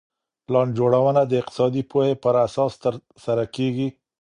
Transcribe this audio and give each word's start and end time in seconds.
پلان 0.45 0.67
جوړونه 0.77 1.21
د 1.25 1.31
اقتصادي 1.41 1.83
پوهي 1.91 2.13
په 2.23 2.29
اساس 2.47 2.73
ترسره 2.83 3.43
کيږي. 3.55 3.87